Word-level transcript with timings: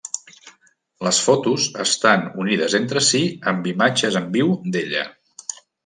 Les 1.07 1.19
fotos 1.25 1.67
estan 1.85 2.25
unides 2.45 2.79
entre 2.81 3.05
si 3.11 3.23
amb 3.53 3.71
imatges 3.75 4.19
en 4.23 4.35
viu 4.39 4.53
d'ella. 4.77 5.07